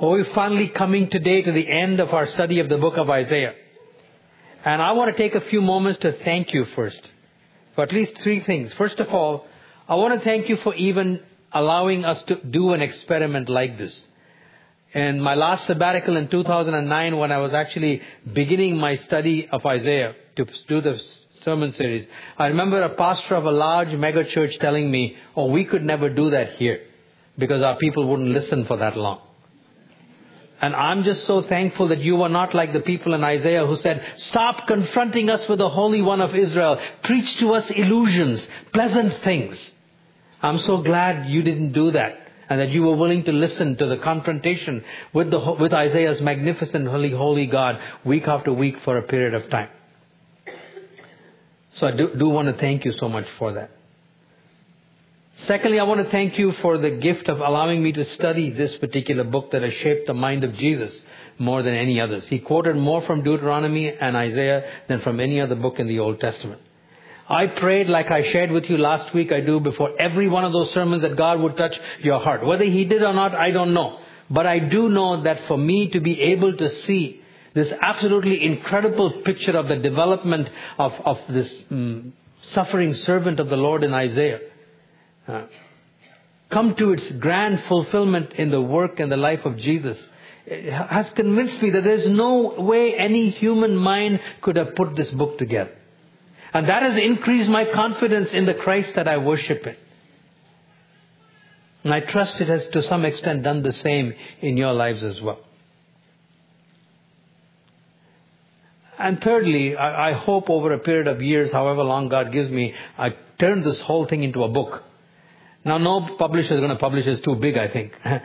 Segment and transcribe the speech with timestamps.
[0.00, 3.10] Well, we're finally coming today to the end of our study of the book of
[3.10, 3.52] Isaiah.
[4.64, 7.02] And I want to take a few moments to thank you first
[7.74, 8.72] for at least three things.
[8.78, 9.46] First of all,
[9.86, 11.20] I want to thank you for even
[11.52, 14.00] allowing us to do an experiment like this.
[14.94, 18.00] And my last sabbatical in 2009, when I was actually
[18.32, 20.98] beginning my study of Isaiah to do the
[21.42, 22.06] sermon series,
[22.38, 26.08] I remember a pastor of a large mega church telling me, oh, we could never
[26.08, 26.86] do that here
[27.36, 29.26] because our people wouldn't listen for that long.
[30.60, 33.76] And I'm just so thankful that you are not like the people in Isaiah who
[33.78, 36.78] said, stop confronting us with the Holy One of Israel.
[37.02, 39.58] Preach to us illusions, pleasant things.
[40.42, 42.18] I'm so glad you didn't do that
[42.50, 44.84] and that you were willing to listen to the confrontation
[45.14, 49.48] with, the, with Isaiah's magnificent, holy, holy God week after week for a period of
[49.50, 49.68] time.
[51.76, 53.70] So I do, do want to thank you so much for that.
[55.46, 58.76] Secondly, I want to thank you for the gift of allowing me to study this
[58.76, 60.92] particular book that has shaped the mind of Jesus
[61.38, 62.26] more than any others.
[62.26, 66.20] He quoted more from Deuteronomy and Isaiah than from any other book in the Old
[66.20, 66.60] Testament.
[67.26, 70.52] I prayed like I shared with you last week I do before every one of
[70.52, 72.44] those sermons that God would touch your heart.
[72.44, 74.00] Whether He did or not, I don't know.
[74.28, 77.22] But I do know that for me to be able to see
[77.54, 83.56] this absolutely incredible picture of the development of, of this um, suffering servant of the
[83.56, 84.40] Lord in Isaiah
[85.30, 85.46] uh,
[86.50, 89.98] come to its grand fulfillment in the work and the life of Jesus
[90.48, 95.38] has convinced me that there's no way any human mind could have put this book
[95.38, 95.70] together.
[96.52, 99.76] And that has increased my confidence in the Christ that I worship in.
[101.84, 105.20] And I trust it has to some extent done the same in your lives as
[105.20, 105.38] well.
[108.98, 112.74] And thirdly, I, I hope over a period of years, however long God gives me,
[112.98, 114.82] I turn this whole thing into a book.
[115.64, 117.12] Now, no publisher is going to publish it.
[117.12, 117.92] It's too big, I think.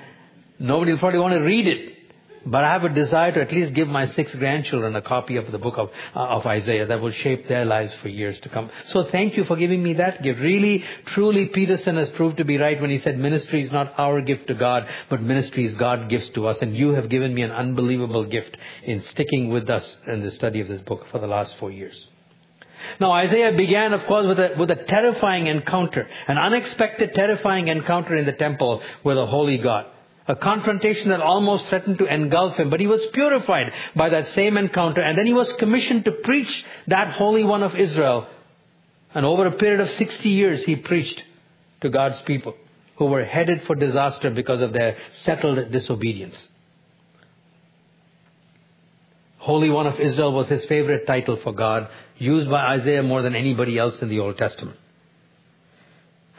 [0.60, 1.96] Nobody will probably want to read it.
[2.48, 5.52] But I have a desire to at least give my six grandchildren a copy of
[5.52, 8.70] the book of, uh, of Isaiah that will shape their lives for years to come.
[8.90, 10.40] So thank you for giving me that gift.
[10.40, 14.22] Really, truly, Peterson has proved to be right when he said ministry is not our
[14.22, 16.60] gift to God, but ministry is God gives to us.
[16.62, 20.62] And you have given me an unbelievable gift in sticking with us in the study
[20.62, 22.08] of this book for the last four years.
[23.00, 28.16] Now Isaiah began, of course, with a, with a terrifying encounter, an unexpected terrifying encounter
[28.16, 29.86] in the temple with a holy God.
[30.28, 34.58] A confrontation that almost threatened to engulf him, but he was purified by that same
[34.58, 38.28] encounter, and then he was commissioned to preach that Holy One of Israel.
[39.14, 41.24] And over a period of 60 years, he preached
[41.82, 42.56] to God's people
[42.98, 46.36] who were headed for disaster because of their settled disobedience.
[49.38, 53.36] Holy One of Israel was his favorite title for God, used by Isaiah more than
[53.36, 54.78] anybody else in the Old Testament.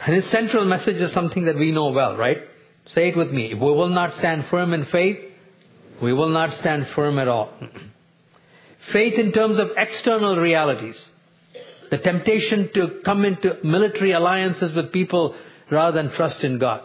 [0.05, 2.43] And his central message is something that we know well, right?
[2.87, 3.53] Say it with me.
[3.53, 5.19] If we will not stand firm in faith,
[6.01, 7.51] we will not stand firm at all.
[8.93, 11.03] faith in terms of external realities.
[11.91, 15.37] The temptation to come into military alliances with people
[15.71, 16.83] rather than trust in God.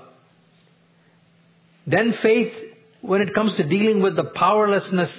[1.85, 2.53] Then faith
[3.01, 5.11] when it comes to dealing with the powerlessness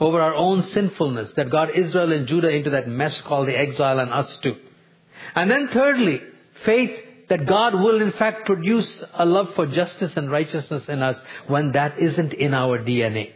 [0.00, 3.98] over our own sinfulness that got Israel and Judah into that mess called the exile
[3.98, 4.56] and us too.
[5.34, 6.22] And then thirdly,
[6.64, 11.20] faith that God will in fact produce a love for justice and righteousness in us
[11.46, 13.32] when that isn't in our DNA.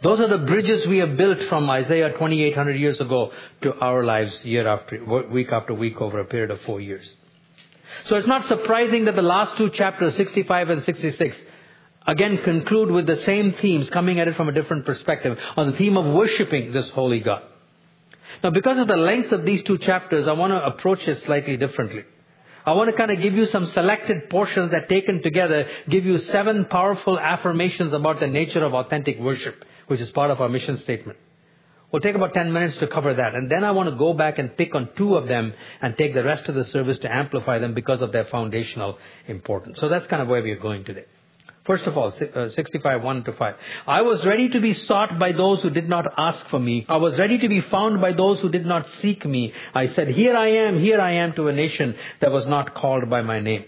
[0.00, 4.32] Those are the bridges we have built from Isaiah 2800 years ago to our lives
[4.44, 7.06] year after, week after week over a period of four years.
[8.08, 11.36] So it's not surprising that the last two chapters, 65 and 66,
[12.08, 15.76] again conclude with the same themes coming at it from a different perspective on the
[15.76, 17.42] theme of worshiping this holy God.
[18.42, 21.56] Now because of the length of these two chapters, I want to approach it slightly
[21.56, 22.04] differently.
[22.66, 26.18] I want to kind of give you some selected portions that taken together give you
[26.18, 30.78] seven powerful affirmations about the nature of authentic worship, which is part of our mission
[30.78, 31.18] statement.
[31.90, 33.34] We'll take about 10 minutes to cover that.
[33.34, 36.12] And then I want to go back and pick on two of them and take
[36.12, 39.78] the rest of the service to amplify them because of their foundational importance.
[39.80, 41.06] So that's kind of where we are going today.
[41.68, 43.54] First of all, uh, 65, 1 to 5.
[43.86, 46.86] I was ready to be sought by those who did not ask for me.
[46.88, 49.52] I was ready to be found by those who did not seek me.
[49.74, 53.10] I said, here I am, here I am to a nation that was not called
[53.10, 53.64] by my name.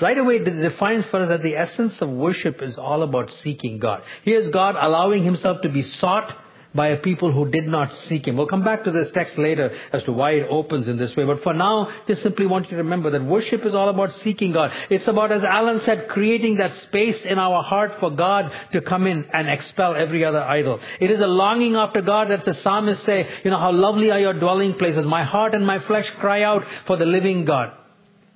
[0.00, 3.78] Right away, it defines for us that the essence of worship is all about seeking
[3.78, 4.02] God.
[4.24, 6.36] Here's God allowing himself to be sought
[6.74, 8.36] by a people who did not seek Him.
[8.36, 11.24] We'll come back to this text later as to why it opens in this way.
[11.24, 14.52] But for now, just simply want you to remember that worship is all about seeking
[14.52, 14.72] God.
[14.88, 19.06] It's about, as Alan said, creating that space in our heart for God to come
[19.06, 20.80] in and expel every other idol.
[21.00, 24.20] It is a longing after God that the psalmist say, you know, how lovely are
[24.20, 25.04] your dwelling places.
[25.04, 27.72] My heart and my flesh cry out for the living God.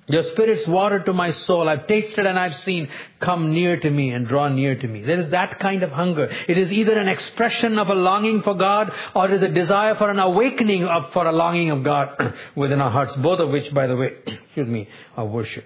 [0.07, 1.67] Your spirit's water to my soul.
[1.67, 2.89] I've tasted and I've seen.
[3.19, 5.01] Come near to me and draw near to me.
[5.01, 6.25] There is that kind of hunger.
[6.47, 9.95] It is either an expression of a longing for God or it is a desire
[9.95, 13.15] for an awakening of, for a longing of God within our hearts.
[13.15, 14.87] Both of which, by the way, excuse me,
[15.17, 15.65] are worship.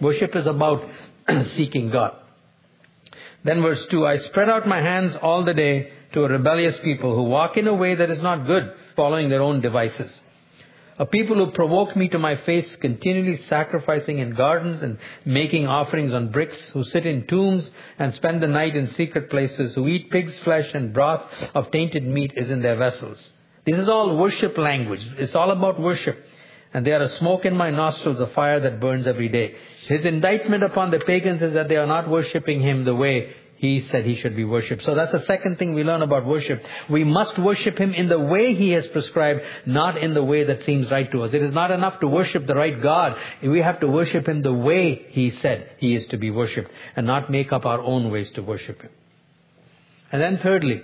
[0.00, 0.88] Worship is about
[1.54, 2.16] seeking God.
[3.44, 7.14] Then verse 2, I spread out my hands all the day to a rebellious people
[7.14, 10.12] who walk in a way that is not good, following their own devices.
[10.98, 14.96] A people who provoke me to my face, continually sacrificing in gardens and
[15.26, 19.74] making offerings on bricks, who sit in tombs and spend the night in secret places,
[19.74, 21.22] who eat pig's flesh and broth
[21.54, 23.30] of tainted meat is in their vessels.
[23.66, 25.06] This is all worship language.
[25.18, 26.24] It's all about worship.
[26.72, 29.54] And they are a smoke in my nostrils, a fire that burns every day.
[29.88, 33.80] His indictment upon the pagans is that they are not worshipping him the way he
[33.80, 34.84] said he should be worshipped.
[34.84, 36.62] So that's the second thing we learn about worship.
[36.90, 40.64] We must worship him in the way he has prescribed, not in the way that
[40.64, 41.32] seems right to us.
[41.32, 43.16] It is not enough to worship the right God.
[43.42, 47.06] We have to worship him the way he said he is to be worshipped and
[47.06, 48.90] not make up our own ways to worship him.
[50.12, 50.82] And then thirdly,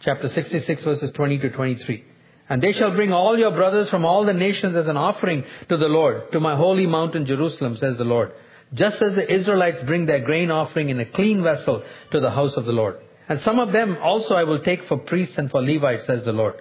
[0.00, 2.04] chapter 66 verses 20 to 23.
[2.48, 5.76] And they shall bring all your brothers from all the nations as an offering to
[5.76, 8.32] the Lord, to my holy mountain Jerusalem, says the Lord
[8.74, 11.82] just as the Israelites bring their grain offering in a clean vessel
[12.12, 12.98] to the house of the Lord.
[13.28, 16.32] And some of them also I will take for priests and for Levites, says the
[16.32, 16.54] Lord.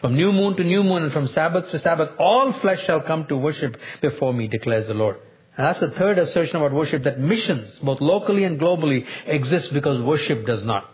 [0.00, 3.26] From new moon to new moon and from Sabbath to Sabbath, all flesh shall come
[3.26, 5.16] to worship before me, declares the Lord.
[5.56, 10.02] And that's the third assertion about worship, that missions, both locally and globally, exist because
[10.02, 10.90] worship does not.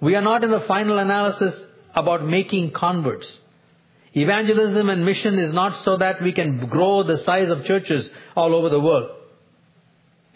[0.00, 1.54] We are not in the final analysis
[1.94, 3.30] about making converts.
[4.14, 8.54] Evangelism and mission is not so that we can grow the size of churches all
[8.54, 9.10] over the world.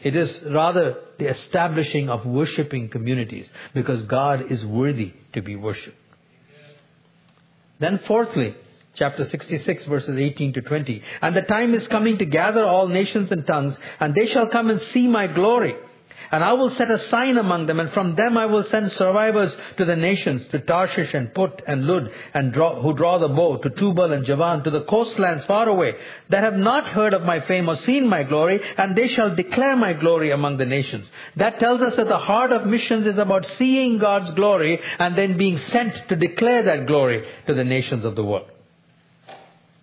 [0.03, 5.97] It is rather the establishing of worshipping communities because God is worthy to be worshipped.
[7.79, 8.55] Then fourthly,
[8.95, 11.03] chapter 66 verses 18 to 20.
[11.21, 14.71] And the time is coming to gather all nations and tongues and they shall come
[14.71, 15.75] and see my glory.
[16.31, 19.55] And I will set a sign among them, and from them I will send survivors
[19.77, 23.57] to the nations, to Tarshish and Put and Lud, and draw, who draw the bow,
[23.57, 25.95] to Tubal and Javan, to the coastlands far away,
[26.31, 29.77] that have not heard of my fame or seen my glory, and they shall declare
[29.77, 31.11] my glory among the nations.
[31.37, 35.37] That tells us that the heart of missions is about seeing God's glory and then
[35.37, 38.52] being sent to declare that glory to the nations of the world.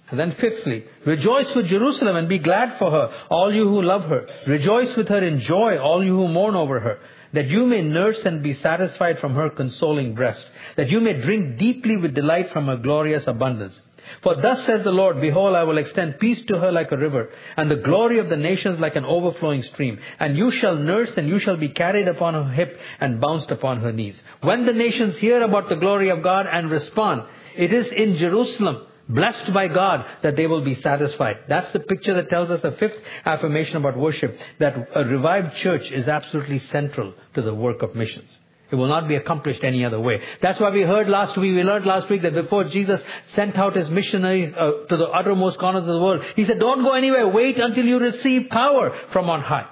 [0.09, 4.05] And then fifthly, rejoice with Jerusalem and be glad for her, all you who love
[4.05, 4.27] her.
[4.47, 6.99] Rejoice with her in joy, all you who mourn over her,
[7.33, 10.47] that you may nurse and be satisfied from her consoling breast,
[10.77, 13.79] that you may drink deeply with delight from her glorious abundance.
[14.23, 17.29] For thus says the Lord, Behold, I will extend peace to her like a river,
[17.55, 19.99] and the glory of the nations like an overflowing stream.
[20.19, 23.81] And you shall nurse, and you shall be carried upon her hip, and bounced upon
[23.81, 24.19] her knees.
[24.41, 27.23] When the nations hear about the glory of God and respond,
[27.55, 31.39] it is in Jerusalem blessed by God, that they will be satisfied.
[31.49, 35.91] That's the picture that tells us a fifth affirmation about worship, that a revived church
[35.91, 38.29] is absolutely central to the work of missions.
[38.71, 40.21] It will not be accomplished any other way.
[40.43, 43.01] That's why we heard last week, we learned last week that before Jesus
[43.33, 46.83] sent out his missionaries uh, to the uttermost corners of the world, he said, don't
[46.83, 49.67] go anywhere, wait until you receive power from on high.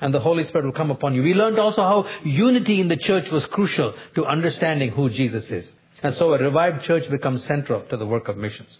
[0.00, 1.22] And the Holy Spirit will come upon you.
[1.22, 5.66] We learned also how unity in the church was crucial to understanding who Jesus is.
[6.02, 8.70] And so a revived church becomes central to the work of missions.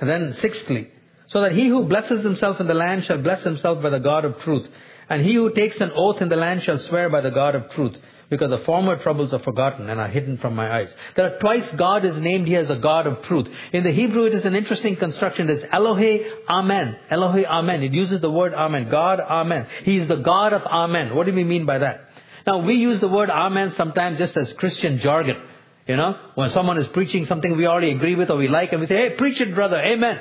[0.00, 0.88] And then sixthly,
[1.28, 4.24] so that he who blesses himself in the land shall bless himself by the God
[4.24, 4.68] of truth.
[5.08, 7.70] And he who takes an oath in the land shall swear by the God of
[7.70, 7.96] truth,
[8.30, 10.88] because the former troubles are forgotten and are hidden from my eyes.
[11.16, 13.48] There are twice God is named here as the God of truth.
[13.72, 15.50] In the Hebrew, it is an interesting construction.
[15.50, 16.96] It's Elohe Amen.
[17.10, 17.82] Elohe Amen.
[17.82, 18.88] It uses the word Amen.
[18.88, 19.66] God Amen.
[19.84, 21.14] He is the God of Amen.
[21.14, 22.08] What do we mean by that?
[22.46, 25.36] Now, we use the word Amen sometimes just as Christian jargon.
[25.86, 28.80] You know, when someone is preaching something we already agree with or we like, and
[28.80, 30.20] we say, hey, preach it, brother, amen.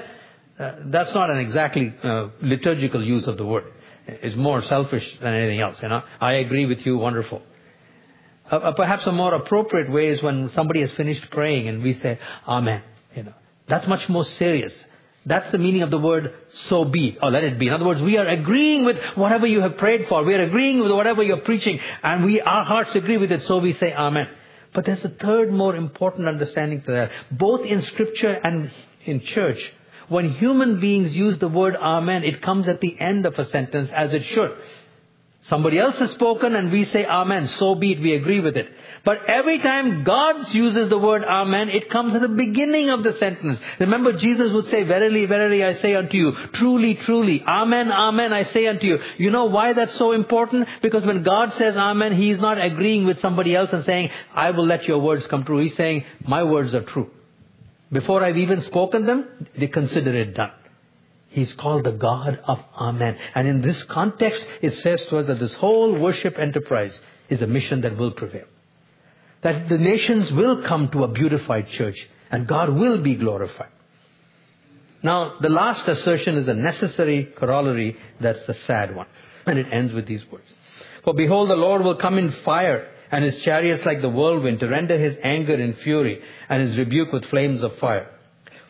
[0.57, 3.65] Uh, that's not an exactly uh, liturgical use of the word.
[4.07, 6.01] It's more selfish than anything else, you know.
[6.19, 7.41] I agree with you, wonderful.
[8.51, 11.93] Uh, uh, perhaps a more appropriate way is when somebody has finished praying and we
[11.93, 12.81] say, amen,
[13.15, 13.33] you know.
[13.67, 14.73] That's much more serious.
[15.25, 16.33] That's the meaning of the word
[16.67, 17.67] so be, or let it be.
[17.67, 20.23] In other words, we are agreeing with whatever you have prayed for.
[20.23, 23.59] We are agreeing with whatever you're preaching, and we, our hearts agree with it, so
[23.59, 24.27] we say amen.
[24.73, 27.11] But there's a third more important understanding to that.
[27.31, 28.71] Both in scripture and
[29.05, 29.71] in church,
[30.07, 33.89] when human beings use the word amen, it comes at the end of a sentence
[33.95, 34.55] as it should.
[35.45, 38.69] Somebody else has spoken and we say amen, so be it, we agree with it.
[39.03, 43.13] But every time God uses the word amen, it comes at the beginning of the
[43.13, 43.59] sentence.
[43.79, 48.43] Remember Jesus would say, verily, verily, I say unto you, truly, truly, amen, amen, I
[48.43, 48.99] say unto you.
[49.17, 50.67] You know why that's so important?
[50.83, 54.51] Because when God says amen, He is not agreeing with somebody else and saying, I
[54.51, 55.57] will let your words come true.
[55.57, 57.09] He's saying, my words are true.
[57.91, 60.51] Before I've even spoken them, they consider it done.
[61.31, 63.17] He's called the God of Amen.
[63.33, 66.97] And in this context, it says to us that this whole worship enterprise
[67.29, 68.45] is a mission that will prevail.
[69.41, 71.97] That the nations will come to a beautified church
[72.29, 73.69] and God will be glorified.
[75.03, 79.07] Now, the last assertion is a necessary corollary that's the sad one.
[79.45, 80.45] And it ends with these words.
[81.05, 84.67] For behold, the Lord will come in fire and his chariots like the whirlwind to
[84.67, 88.09] render his anger in fury and his rebuke with flames of fire.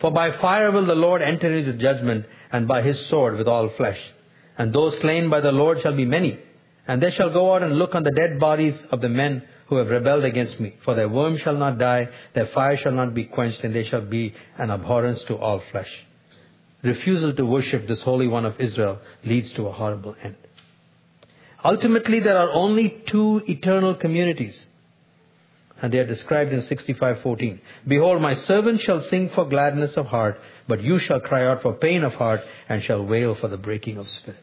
[0.00, 3.70] For by fire will the Lord enter into judgment and by his sword with all
[3.70, 3.98] flesh.
[4.58, 6.38] And those slain by the Lord shall be many.
[6.86, 9.76] And they shall go out and look on the dead bodies of the men who
[9.76, 10.74] have rebelled against me.
[10.84, 14.02] For their worm shall not die, their fire shall not be quenched, and they shall
[14.02, 15.90] be an abhorrence to all flesh.
[16.82, 20.36] Refusal to worship this Holy One of Israel leads to a horrible end.
[21.64, 24.66] Ultimately, there are only two eternal communities.
[25.80, 27.60] And they are described in 65:14.
[27.86, 31.74] Behold, my servant shall sing for gladness of heart, but you shall cry out for
[31.74, 34.40] pain of heart and shall wail for the breaking of spirit.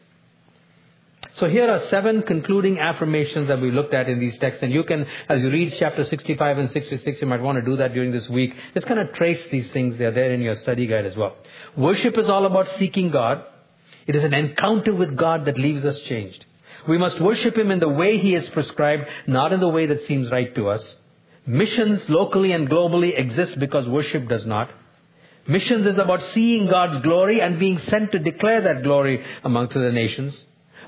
[1.36, 4.62] So here are seven concluding affirmations that we looked at in these texts.
[4.62, 7.76] And you can, as you read chapter 65 and 66, you might want to do
[7.76, 8.54] that during this week.
[8.74, 9.96] Just kind of trace these things.
[9.96, 11.36] They're there in your study guide as well.
[11.76, 13.44] Worship is all about seeking God.
[14.06, 16.44] It is an encounter with God that leaves us changed.
[16.88, 20.06] We must worship Him in the way He has prescribed, not in the way that
[20.06, 20.96] seems right to us.
[21.46, 24.70] Missions locally and globally exist because worship does not.
[25.50, 29.90] Missions is about seeing God's glory and being sent to declare that glory among the
[29.90, 30.38] nations.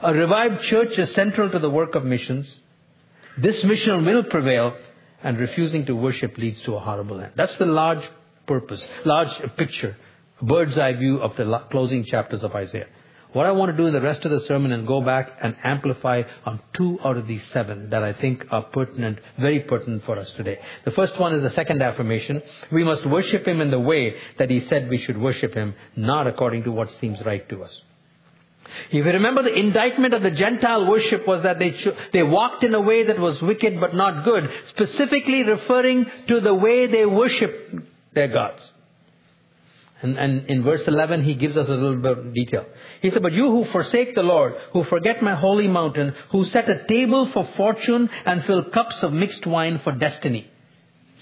[0.01, 2.47] A revived church is central to the work of missions.
[3.37, 4.77] This mission will prevail
[5.25, 7.33] and refusing to worship leads to a horrible end.
[7.35, 8.09] That's the large
[8.47, 9.97] purpose, large picture,
[10.41, 12.87] bird's eye view of the closing chapters of Isaiah.
[13.33, 15.57] What I want to do in the rest of the sermon and go back and
[15.65, 20.19] amplify on two out of these seven that I think are pertinent, very pertinent for
[20.19, 20.59] us today.
[20.85, 22.43] The first one is the second affirmation.
[22.71, 26.27] We must worship Him in the way that He said we should worship Him, not
[26.27, 27.81] according to what seems right to us.
[28.91, 31.75] If you remember the indictment of the Gentile worship was that they,
[32.13, 36.55] they walked in a way that was wicked but not good, specifically referring to the
[36.55, 37.73] way they worship
[38.13, 38.63] their gods.
[40.03, 42.67] And, and in verse 11, he gives us a little bit of detail.
[43.01, 46.69] He said, But you who forsake the Lord, who forget my holy mountain, who set
[46.69, 50.51] a table for fortune and fill cups of mixed wine for destiny.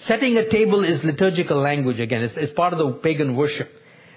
[0.07, 2.23] Setting a table is liturgical language again.
[2.23, 3.71] It's, it's part of the pagan worship.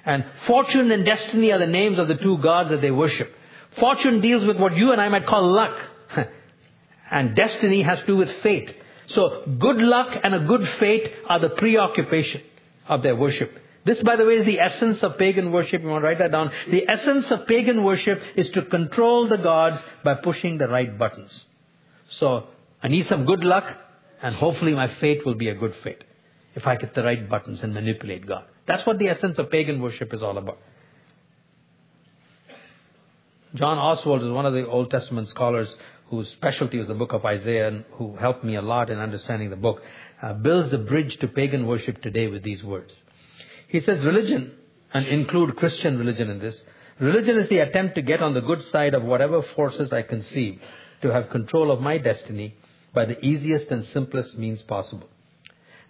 [0.06, 3.34] And fortune and destiny are the names of the two gods that they worship.
[3.78, 5.78] Fortune deals with what you and I might call luck.
[7.12, 8.74] and destiny has to do with fate.
[9.08, 12.42] So good luck and a good fate are the preoccupation
[12.88, 13.60] of their worship.
[13.86, 15.82] This, by the way, is the essence of pagan worship.
[15.82, 16.52] You want to write that down.
[16.70, 21.32] The essence of pagan worship is to control the gods by pushing the right buttons.
[22.10, 22.48] So,
[22.82, 23.66] I need some good luck,
[24.22, 26.04] and hopefully my fate will be a good fate.
[26.56, 28.46] If I get the right buttons and manipulate God.
[28.66, 30.60] That's what the essence of pagan worship is all about.
[33.56, 35.74] John Oswalt is one of the Old Testament scholars
[36.10, 39.50] whose specialty is the book of Isaiah and who helped me a lot in understanding
[39.50, 39.82] the book,
[40.22, 42.94] uh, builds the bridge to pagan worship today with these words.
[43.74, 44.52] He says religion,
[44.94, 46.56] and include Christian religion in this,
[47.00, 50.62] religion is the attempt to get on the good side of whatever forces I conceive
[51.02, 52.56] to have control of my destiny
[52.94, 55.10] by the easiest and simplest means possible.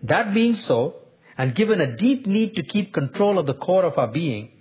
[0.02, 0.96] That being so,
[1.38, 4.52] and given a deep need to keep control of the core of our being,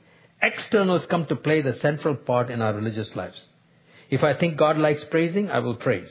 [0.42, 3.40] externals come to play the central part in our religious lives.
[4.10, 6.10] If I think God likes praising, I will praise.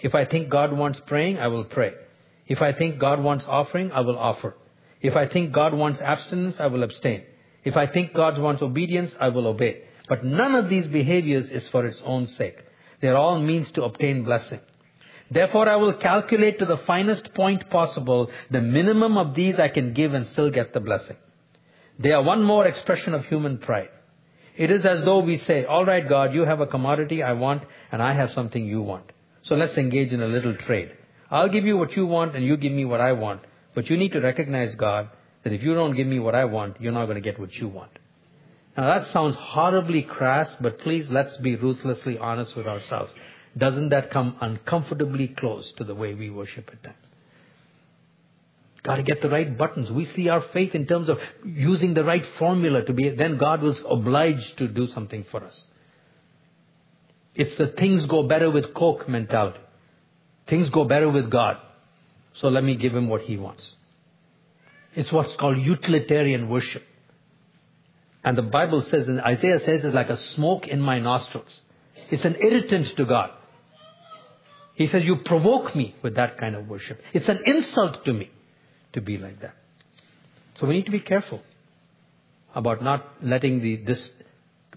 [0.00, 1.92] If I think God wants praying, I will pray.
[2.48, 4.56] If I think God wants offering, I will offer.
[5.00, 7.22] If I think God wants abstinence, I will abstain.
[7.64, 9.82] If I think God wants obedience, I will obey.
[10.08, 12.58] But none of these behaviors is for its own sake.
[13.00, 14.60] They are all means to obtain blessing.
[15.30, 19.92] Therefore, I will calculate to the finest point possible the minimum of these I can
[19.92, 21.16] give and still get the blessing.
[21.98, 23.90] They are one more expression of human pride.
[24.56, 27.62] It is as though we say, all right, God, you have a commodity I want
[27.92, 29.12] and I have something you want.
[29.42, 30.92] So let's engage in a little trade.
[31.30, 33.42] I'll give you what you want and you give me what I want.
[33.78, 35.08] But you need to recognize, God,
[35.44, 37.54] that if you don't give me what I want, you're not going to get what
[37.54, 37.92] you want.
[38.76, 43.12] Now that sounds horribly crass, but please let's be ruthlessly honest with ourselves
[43.56, 46.96] doesn't that come uncomfortably close to the way we worship at times?
[48.82, 49.92] Got to get the right buttons.
[49.92, 53.62] We see our faith in terms of using the right formula to be, then God
[53.62, 55.54] was obliged to do something for us.
[57.36, 59.60] It's the things go better with Coke mentality.
[60.48, 61.58] Things go better with God.
[62.40, 63.74] So let me give him what he wants.
[64.94, 66.84] It's what's called utilitarian worship.
[68.24, 71.60] And the Bible says, and Isaiah says, it's like a smoke in my nostrils.
[72.10, 73.30] It's an irritant to God.
[74.74, 77.00] He says, You provoke me with that kind of worship.
[77.12, 78.30] It's an insult to me
[78.92, 79.56] to be like that.
[80.60, 81.42] So we need to be careful
[82.54, 84.10] about not letting the, this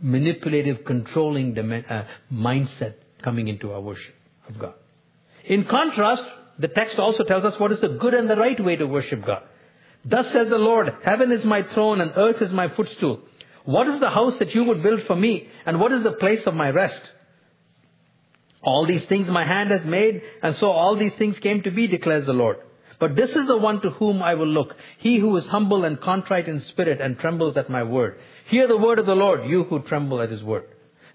[0.02, 4.16] manipulative, controlling uh, mindset coming into our worship
[4.50, 4.74] of God.
[5.46, 6.24] In contrast,
[6.60, 9.26] the text also tells us what is the good and the right way to worship
[9.26, 9.44] God.
[10.04, 13.22] Thus says the Lord, heaven is my throne and earth is my footstool.
[13.66, 16.46] What is the house that you would build for me and what is the place
[16.46, 17.02] of my rest?
[18.64, 21.88] All these things my hand has made and so all these things came to be,
[21.88, 22.58] declares the Lord.
[23.00, 26.00] But this is the one to whom I will look, he who is humble and
[26.00, 28.20] contrite in spirit and trembles at my word.
[28.48, 30.66] Hear the word of the Lord, you who tremble at his word.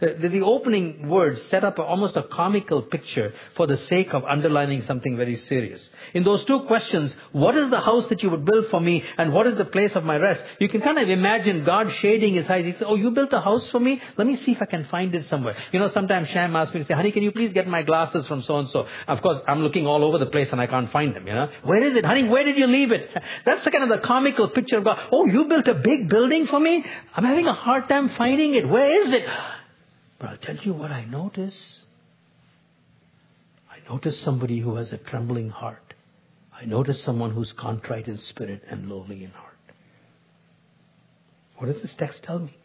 [0.00, 4.82] The, the, opening words set up almost a comical picture for the sake of underlining
[4.82, 5.88] something very serious.
[6.12, 9.32] In those two questions, what is the house that you would build for me and
[9.32, 10.42] what is the place of my rest?
[10.60, 12.64] You can kind of imagine God shading his eyes.
[12.64, 14.00] He says, oh, you built a house for me?
[14.16, 15.56] Let me see if I can find it somewhere.
[15.72, 18.26] You know, sometimes Sham asks me to say, honey, can you please get my glasses
[18.26, 18.86] from so and so?
[19.08, 21.48] Of course, I'm looking all over the place and I can't find them, you know.
[21.64, 22.04] Where is it?
[22.04, 23.10] Honey, where did you leave it?
[23.44, 24.98] That's the kind of the comical picture of God.
[25.10, 26.84] Oh, you built a big building for me?
[27.14, 28.68] I'm having a hard time finding it.
[28.68, 29.26] Where is it?
[30.18, 31.80] But I'll tell you what I notice.
[33.70, 35.94] I notice somebody who has a trembling heart.
[36.58, 39.52] I notice someone who's contrite in spirit and lowly in heart.
[41.58, 42.56] What does this text tell me?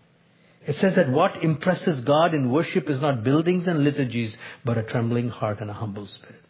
[0.65, 4.83] It says that what impresses God in worship is not buildings and liturgies, but a
[4.83, 6.41] trembling heart and a humble spirit.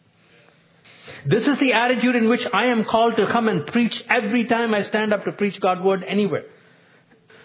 [1.25, 4.73] This is the attitude in which I am called to come and preach every time
[4.73, 6.45] I stand up to preach God's word anywhere.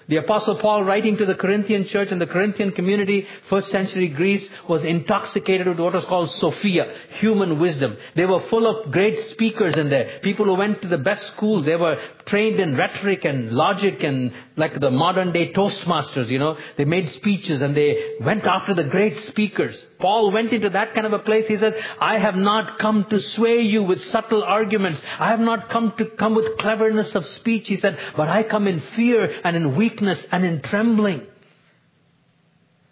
[0.09, 4.49] The apostle Paul writing to the Corinthian church and the Corinthian community, first century Greece,
[4.69, 6.85] was intoxicated with what was called Sophia,
[7.19, 7.97] human wisdom.
[8.15, 10.21] They were full of great speakers in there.
[10.23, 11.63] People who went to the best school.
[11.63, 16.59] They were trained in rhetoric and logic and like the modern day Toastmasters, you know.
[16.77, 19.77] They made speeches and they went after the great speakers.
[20.01, 21.47] Paul went into that kind of a place.
[21.47, 25.01] He says, I have not come to sway you with subtle arguments.
[25.19, 28.67] I have not come to come with cleverness of speech, he said, but I come
[28.67, 31.27] in fear and in weakness and in trembling.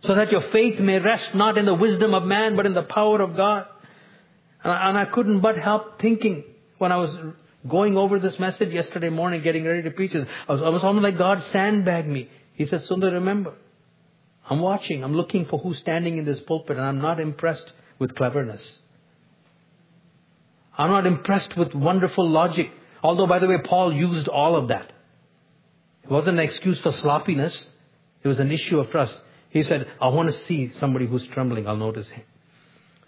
[0.04, 2.82] So that your faith may rest not in the wisdom of man, but in the
[2.82, 3.66] power of God.
[4.62, 6.44] And I, and I couldn't but help thinking
[6.78, 7.16] when I was
[7.68, 10.26] going over this message yesterday morning, getting ready to preach it.
[10.48, 12.28] I was, I was almost like God sandbagged me.
[12.54, 13.54] He said, Sundar, remember,
[14.48, 18.14] I'm watching, I'm looking for who's standing in this pulpit, and I'm not impressed with
[18.14, 18.78] cleverness.
[20.76, 22.70] I'm not impressed with wonderful logic.
[23.02, 24.92] Although, by the way, Paul used all of that.
[26.02, 27.66] It wasn't an excuse for sloppiness.
[28.22, 29.14] It was an issue of trust.
[29.50, 31.66] He said, I want to see somebody who's trembling.
[31.68, 32.24] I'll notice him.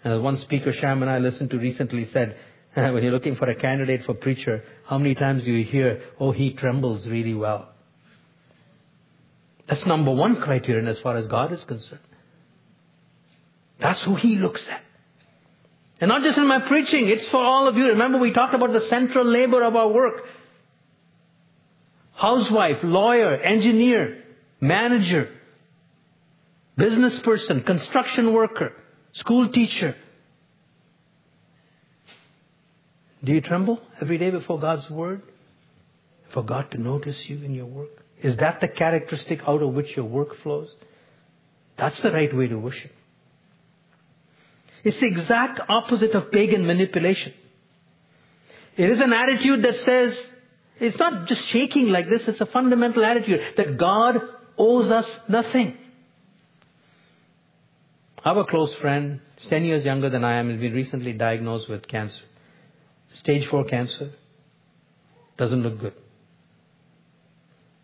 [0.03, 2.37] And one speaker Sham and I listened to recently said,
[2.93, 6.31] when you're looking for a candidate for preacher, how many times do you hear, oh,
[6.31, 7.69] he trembles really well?
[9.67, 12.01] That's number one criterion as far as God is concerned.
[13.79, 14.81] That's who he looks at.
[15.99, 17.87] And not just in my preaching, it's for all of you.
[17.87, 20.23] Remember we talked about the central labor of our work.
[22.13, 24.23] Housewife, lawyer, engineer,
[24.61, 25.29] manager,
[26.77, 28.71] business person, construction worker,
[29.13, 29.95] school teacher,
[33.23, 35.21] Do you tremble every day before God's word?
[36.29, 37.89] For God to notice you in your work?
[38.21, 40.69] Is that the characteristic out of which your work flows?
[41.77, 42.91] That's the right way to worship.
[44.83, 47.33] It's the exact opposite of pagan manipulation.
[48.75, 50.17] It is an attitude that says,
[50.79, 54.21] it's not just shaking like this, it's a fundamental attitude that God
[54.57, 55.77] owes us nothing.
[58.23, 62.21] A close friend, 10 years younger than I am, has been recently diagnosed with cancer.
[63.19, 64.11] Stage 4 cancer.
[65.37, 65.93] Doesn't look good.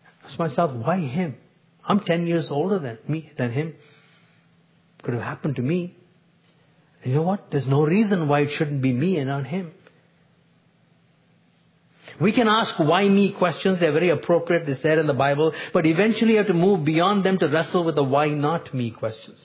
[0.04, 1.36] I ask myself, why him?
[1.84, 3.74] I'm 10 years older than me, than him.
[5.02, 5.96] Could have happened to me.
[7.02, 7.50] And you know what?
[7.50, 9.72] There's no reason why it shouldn't be me and not him.
[12.20, 13.80] We can ask why me questions.
[13.80, 14.66] They're very appropriate.
[14.66, 15.52] They're said in the Bible.
[15.72, 18.90] But eventually you have to move beyond them to wrestle with the why not me
[18.90, 19.38] questions.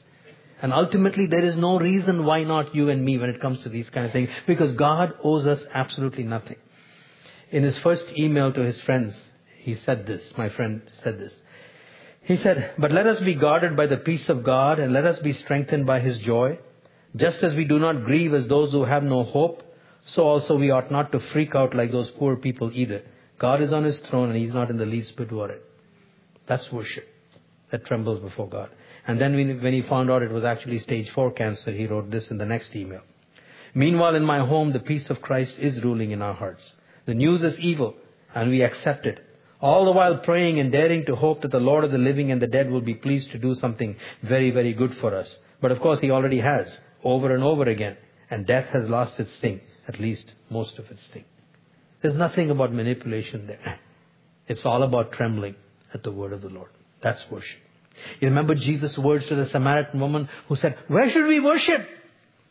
[0.62, 3.70] And ultimately, there is no reason why not you and me when it comes to
[3.70, 6.58] these kind of things, because God owes us absolutely nothing.
[7.52, 9.14] In his first email to his friends,
[9.60, 11.34] he said this, my friend said this.
[12.24, 15.20] He said, But let us be guarded by the peace of God, and let us
[15.20, 16.60] be strengthened by his joy.
[17.16, 19.64] Just as we do not grieve as those who have no hope,
[20.06, 23.02] so also we ought not to freak out like those poor people either.
[23.40, 25.62] God is on his throne, and he's not in the least bit worried.
[26.48, 27.08] That's worship
[27.72, 28.70] that trembles before God.
[29.10, 32.28] And then when he found out it was actually stage 4 cancer, he wrote this
[32.30, 33.02] in the next email.
[33.74, 36.62] Meanwhile, in my home, the peace of Christ is ruling in our hearts.
[37.08, 37.96] The news is evil,
[38.36, 39.18] and we accept it.
[39.62, 42.40] All the while praying and daring to hope that the Lord of the living and
[42.40, 45.28] the dead will be pleased to do something very, very good for us.
[45.60, 46.68] But of course, He already has,
[47.04, 47.98] over and over again.
[48.30, 51.26] And death has lost its sting, at least most of its sting.
[52.04, 53.80] There's nothing about manipulation there.
[54.48, 55.56] It's all about trembling
[55.96, 56.70] at the word of the Lord.
[57.02, 57.60] That's worship.
[58.20, 61.88] You remember Jesus' words to the Samaritan woman who said, Where should we worship?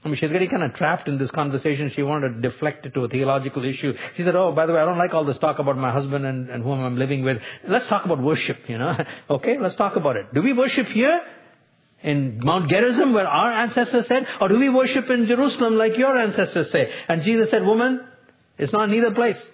[0.04, 1.90] I mean, she's getting kind of trapped in this conversation.
[1.94, 3.94] She wanted to deflect it to a theological issue.
[4.16, 6.24] She said, Oh, by the way, I don't like all this talk about my husband
[6.24, 7.42] and, and whom I'm living with.
[7.66, 8.96] Let's talk about worship, you know.
[9.30, 10.32] okay, let's talk about it.
[10.32, 11.20] Do we worship here?
[12.00, 14.24] In Mount Gerizim where our ancestors said?
[14.40, 16.92] Or do we worship in Jerusalem like your ancestors say?
[17.08, 18.06] And Jesus said, Woman,
[18.56, 19.44] it's not neither place.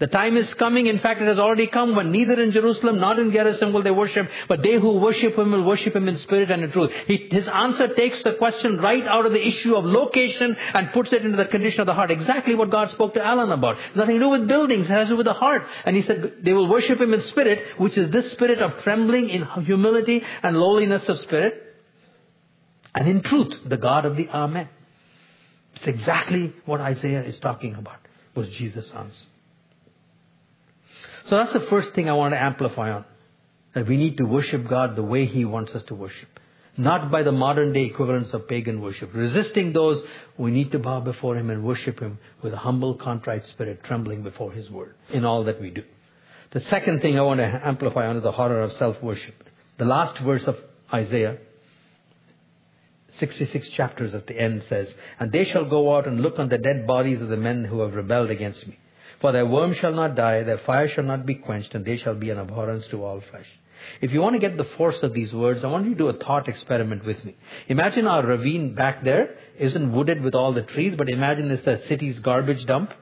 [0.00, 3.20] The time is coming, in fact it has already come, when neither in Jerusalem nor
[3.20, 6.50] in Gerizim will they worship, but they who worship Him will worship Him in spirit
[6.50, 6.90] and in truth.
[7.06, 11.12] He, his answer takes the question right out of the issue of location and puts
[11.12, 12.10] it into the condition of the heart.
[12.10, 13.76] Exactly what God spoke to Alan about.
[13.94, 15.62] Nothing to do with buildings, it has to do with the heart.
[15.84, 19.30] And He said they will worship Him in spirit, which is this spirit of trembling
[19.30, 21.60] in humility and lowliness of spirit.
[22.96, 24.68] And in truth, the God of the Amen.
[25.76, 27.98] It's exactly what Isaiah is talking about,
[28.34, 29.26] was Jesus' answer.
[31.28, 33.04] So that's the first thing I want to amplify on.
[33.74, 36.28] That we need to worship God the way He wants us to worship.
[36.76, 39.14] Not by the modern day equivalents of pagan worship.
[39.14, 40.02] Resisting those,
[40.36, 44.22] we need to bow before Him and worship Him with a humble, contrite spirit, trembling
[44.22, 45.84] before His word in all that we do.
[46.50, 49.34] The second thing I want to amplify on is the horror of self-worship.
[49.78, 50.56] The last verse of
[50.92, 51.38] Isaiah,
[53.18, 56.58] 66 chapters at the end says, And they shall go out and look on the
[56.58, 58.78] dead bodies of the men who have rebelled against me.
[59.24, 62.14] For their worm shall not die, their fire shall not be quenched, and they shall
[62.14, 63.46] be an abhorrence to all flesh.
[64.02, 66.08] If you want to get the force of these words, I want you to do
[66.08, 67.34] a thought experiment with me.
[67.68, 71.80] Imagine our ravine back there isn't wooded with all the trees, but imagine it's the
[71.88, 72.92] city's garbage dump.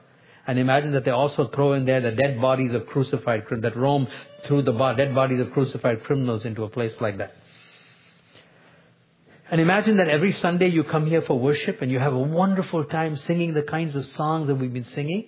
[0.47, 4.07] And imagine that they also throw in there the dead bodies of crucified, that roam
[4.45, 7.35] through the dead bodies of crucified criminals into a place like that.
[9.51, 12.85] And imagine that every Sunday you come here for worship and you have a wonderful
[12.85, 15.25] time singing the kinds of songs that we've been singing.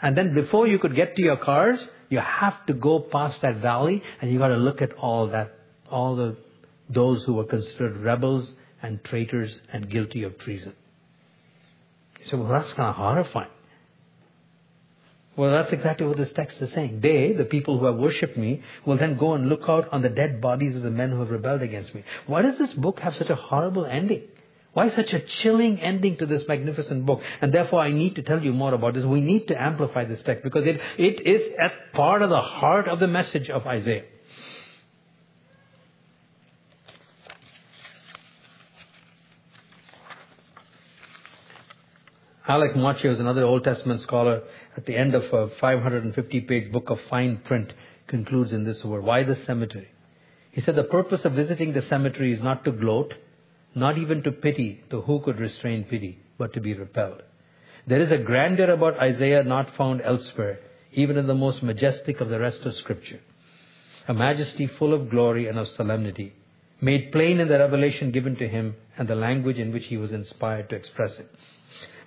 [0.00, 3.56] And then before you could get to your cars, you have to go past that
[3.56, 5.54] valley and you got to look at all that,
[5.90, 6.36] all the,
[6.88, 10.74] those who were considered rebels and traitors and guilty of treason.
[12.20, 13.50] You say, well, that's kind of horrifying.
[15.36, 17.00] Well, that's exactly what this text is saying.
[17.00, 20.08] They, the people who have worshipped me, will then go and look out on the
[20.08, 22.02] dead bodies of the men who have rebelled against me.
[22.26, 24.22] Why does this book have such a horrible ending?
[24.78, 27.20] Why such a chilling ending to this magnificent book?
[27.40, 29.04] And therefore I need to tell you more about this.
[29.04, 32.86] We need to amplify this text because it, it is at part of the heart
[32.86, 34.04] of the message of Isaiah.
[42.46, 44.42] Alec Motyer is another Old Testament scholar
[44.76, 47.72] at the end of a 550 page book of fine print
[48.06, 49.02] concludes in this word.
[49.02, 49.88] Why the cemetery?
[50.52, 53.12] He said the purpose of visiting the cemetery is not to gloat,
[53.78, 57.22] not even to pity, though who could restrain pity, but to be repelled.
[57.86, 60.60] There is a grandeur about Isaiah not found elsewhere,
[60.92, 63.20] even in the most majestic of the rest of Scripture.
[64.06, 66.34] A majesty full of glory and of solemnity,
[66.80, 70.12] made plain in the revelation given to him and the language in which he was
[70.12, 71.30] inspired to express it.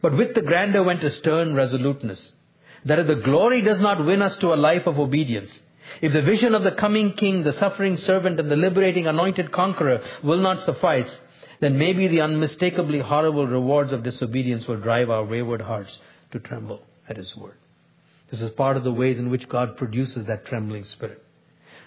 [0.02, 2.32] But with the grandeur went a stern resoluteness,
[2.86, 5.52] that if the glory does not win us to a life of obedience,
[6.02, 10.02] if the vision of the coming king, the suffering servant, and the liberating anointed conqueror
[10.24, 11.20] will not suffice,
[11.62, 15.98] then maybe the unmistakably horrible rewards of disobedience will drive our wayward hearts
[16.32, 17.56] to tremble at His word.
[18.32, 21.24] This is part of the ways in which God produces that trembling spirit.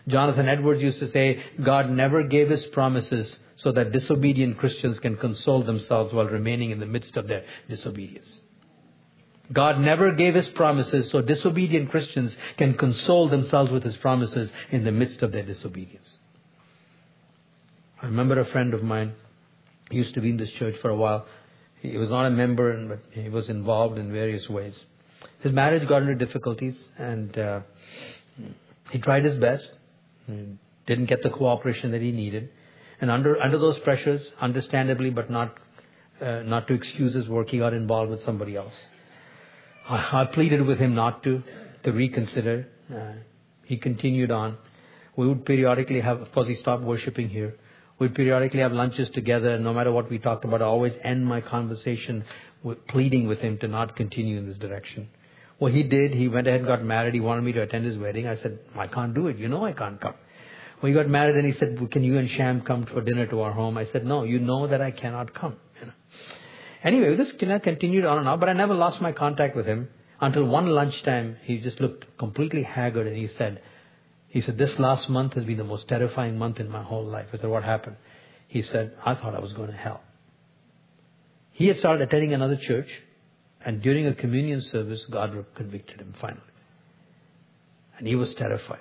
[0.07, 5.17] Jonathan Edwards used to say, God never gave His promises so that disobedient Christians can
[5.17, 8.29] console themselves while remaining in the midst of their disobedience.
[9.53, 14.85] God never gave His promises so disobedient Christians can console themselves with His promises in
[14.85, 16.09] the midst of their disobedience.
[18.01, 19.15] I remember a friend of mine
[19.95, 21.25] he used to be in this church for a while.
[21.81, 24.75] He was not a member, but he was involved in various ways.
[25.41, 27.61] His marriage got into difficulties, and uh,
[28.91, 29.69] he tried his best.
[30.87, 32.51] Didn't get the cooperation that he needed,
[33.01, 35.55] and under under those pressures, understandably, but not
[36.21, 38.75] uh, not to excuse his work, he got involved with somebody else.
[39.89, 41.43] I, I pleaded with him not to
[41.85, 42.67] to reconsider.
[42.93, 43.13] Uh,
[43.65, 44.57] he continued on.
[45.17, 47.55] We would periodically have, of course, he stopped worshiping here.
[48.05, 51.25] We'd periodically have lunches together, and no matter what we talked about, I always end
[51.25, 52.23] my conversation
[52.63, 55.09] with pleading with him to not continue in this direction.
[55.59, 56.13] Well, he did.
[56.13, 57.15] He went ahead and got married.
[57.15, 58.27] He wanted me to attend his wedding.
[58.27, 59.39] I said, I can't do it.
[59.39, 60.13] You know I can't come.
[60.81, 63.27] When he got married, then he said, well, can you and Sham come for dinner
[63.29, 63.79] to our home?
[63.79, 65.57] I said, no, you know that I cannot come.
[65.81, 65.93] You know.
[66.83, 69.89] Anyway, this continued on and on, but I never lost my contact with him
[70.21, 73.63] until one lunchtime, he just looked completely haggard and he said,
[74.35, 77.27] he said, This last month has been the most terrifying month in my whole life.
[77.33, 77.95] I said, What happened?
[78.49, 80.01] He said, I thought I was going to hell.
[81.53, 82.89] He had started attending another church,
[83.65, 86.41] and during a communion service, God convicted him finally.
[87.97, 88.81] And he was terrified.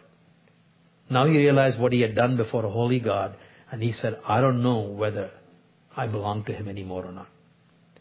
[1.08, 3.36] Now he realized what he had done before a holy God,
[3.72, 5.30] And he said, I don't know whether
[5.96, 7.28] I belong to him anymore or not.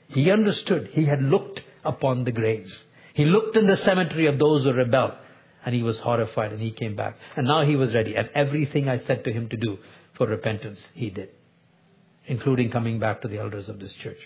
[0.08, 0.88] He understood.
[0.92, 2.74] He had looked upon the graves.
[3.12, 5.12] He looked in the cemetery of those who rebelled.
[5.64, 7.16] And he was horrified and he came back.
[7.36, 8.16] And now he was ready.
[8.16, 9.78] And everything I said to him to do
[10.14, 11.30] for repentance, he did.
[12.26, 14.18] Including coming back to the elders of this church.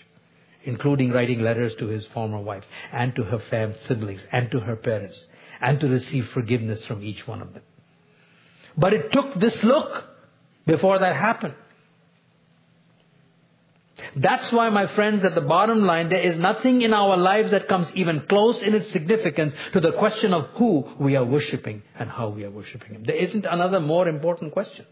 [0.63, 4.75] Including writing letters to his former wife and to her fam siblings and to her
[4.75, 5.23] parents.
[5.61, 7.63] And to receive forgiveness from each one of them.
[8.77, 10.05] But it took this look
[10.65, 11.55] before that happened.
[14.15, 17.67] That's why, my friends, at the bottom line, there is nothing in our lives that
[17.67, 22.09] comes even close in its significance to the question of who we are worshipping and
[22.09, 23.03] how we are worshipping Him.
[23.03, 24.85] There isn't another more important question.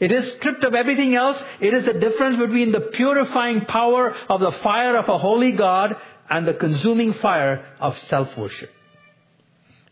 [0.00, 1.38] It is stripped of everything else.
[1.60, 5.96] It is the difference between the purifying power of the fire of a holy God
[6.30, 8.70] and the consuming fire of self-worship.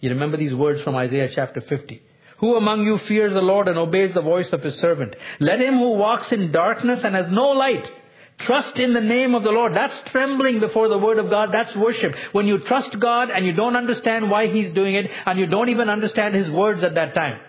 [0.00, 2.02] You remember these words from Isaiah chapter 50.
[2.40, 5.14] Who among you fears the Lord and obeys the voice of his servant?
[5.38, 7.88] Let him who walks in darkness and has no light
[8.46, 9.74] trust in the name of the Lord.
[9.74, 11.53] That's trembling before the word of God.
[11.53, 12.14] That's worship.
[12.33, 15.68] When you trust God and you don't understand why he's doing it and you don't
[15.68, 17.40] even understand his words at that time,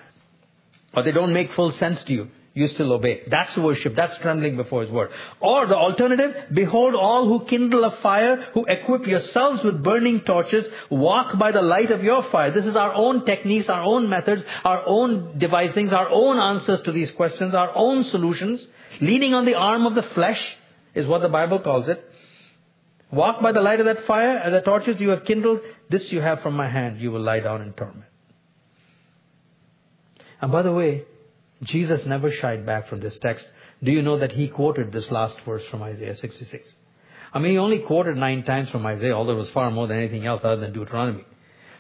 [0.93, 3.23] or they don't make full sense to you, you still obey.
[3.27, 3.95] That's worship.
[3.95, 5.11] That's trembling before His word.
[5.39, 10.65] Or the alternative, behold all who kindle a fire, who equip yourselves with burning torches,
[10.89, 12.51] walk by the light of your fire.
[12.51, 16.91] This is our own techniques, our own methods, our own devisings, our own answers to
[16.91, 18.67] these questions, our own solutions.
[18.99, 20.57] Leaning on the arm of the flesh
[20.93, 22.05] is what the Bible calls it.
[23.11, 25.61] Walk by the light of that fire and the torches you have kindled.
[25.89, 26.99] This you have from my hand.
[26.99, 28.05] You will lie down in torment.
[30.41, 31.05] And by the way,
[31.63, 33.45] Jesus never shied back from this text.
[33.83, 36.67] Do you know that he quoted this last verse from Isaiah 66?
[37.33, 39.97] I mean, he only quoted nine times from Isaiah, although it was far more than
[39.97, 41.25] anything else other than Deuteronomy.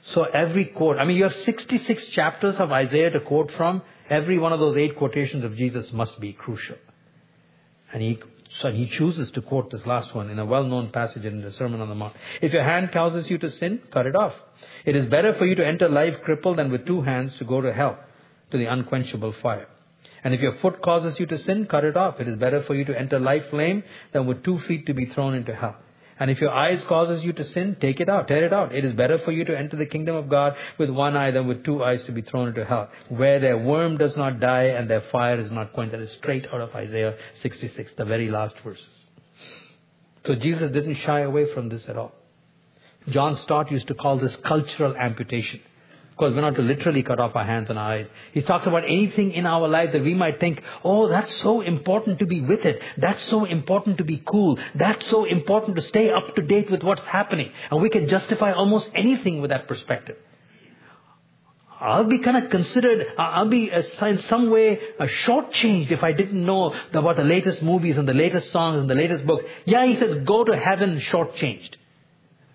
[0.07, 3.81] So every quote, I mean, you have 66 chapters of Isaiah to quote from.
[4.09, 6.77] Every one of those eight quotations of Jesus must be crucial.
[7.93, 8.19] And he,
[8.59, 11.81] so he chooses to quote this last one in a well-known passage in the Sermon
[11.81, 12.15] on the Mount.
[12.41, 14.33] If your hand causes you to sin, cut it off.
[14.85, 17.61] It is better for you to enter life crippled than with two hands to go
[17.61, 17.99] to hell
[18.51, 19.67] to the unquenchable fire.
[20.23, 22.19] And if your foot causes you to sin, cut it off.
[22.19, 23.83] It is better for you to enter life lame
[24.13, 25.77] than with two feet to be thrown into hell.
[26.19, 28.75] And if your eyes causes you to sin, take it out, tear it out.
[28.75, 31.47] It is better for you to enter the kingdom of God with one eye than
[31.47, 34.87] with two eyes to be thrown into hell, where their worm does not die and
[34.87, 35.93] their fire is not quenched.
[35.93, 38.85] That is straight out of Isaiah 66, the very last verses.
[40.27, 42.13] So Jesus didn't shy away from this at all.
[43.09, 45.61] John Stott used to call this cultural amputation
[46.21, 48.07] course, we're not to literally cut off our hands and eyes.
[48.31, 52.19] He talks about anything in our life that we might think, oh, that's so important
[52.19, 52.79] to be with it.
[52.97, 54.59] That's so important to be cool.
[54.75, 57.51] That's so important to stay up to date with what's happening.
[57.71, 60.17] And we can justify almost anything with that perspective.
[61.79, 66.45] I'll be kind of considered, I'll be uh, in some way shortchanged if I didn't
[66.45, 69.43] know about the latest movies and the latest songs and the latest books.
[69.65, 71.77] Yeah, he says, go to heaven shortchanged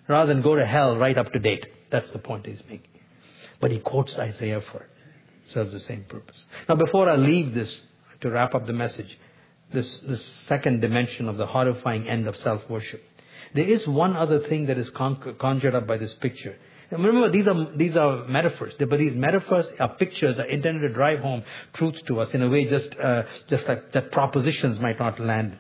[0.07, 1.67] rather than go to hell right up to date.
[1.91, 2.96] That's the point he's making.
[3.61, 4.91] But he quotes Isaiah for it.
[5.53, 6.37] Serves the same purpose.
[6.69, 7.75] Now, before I leave this,
[8.23, 9.19] to wrap up the message,
[9.73, 13.03] this, this second dimension of the horrifying end of self-worship,
[13.55, 16.57] there is one other thing that is conjured up by this picture.
[16.91, 20.95] And remember, these are, these are metaphors, but these metaphors are pictures are intended to
[20.95, 21.43] drive home
[21.73, 25.59] truth to us in a way just, uh, just like that propositions might not land